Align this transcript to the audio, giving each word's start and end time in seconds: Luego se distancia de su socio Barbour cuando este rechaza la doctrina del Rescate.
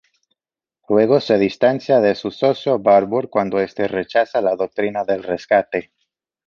Luego 0.89 1.19
se 1.19 1.37
distancia 1.37 1.99
de 2.01 2.15
su 2.15 2.31
socio 2.31 2.79
Barbour 2.79 3.29
cuando 3.29 3.59
este 3.59 3.87
rechaza 3.87 4.41
la 4.41 4.55
doctrina 4.55 5.03
del 5.05 5.21
Rescate. 5.21 5.91